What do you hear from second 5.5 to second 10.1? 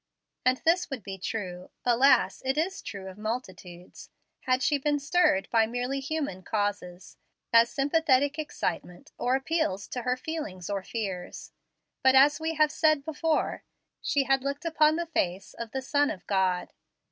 by merely human causes, as sympathetic excitement, or appeals to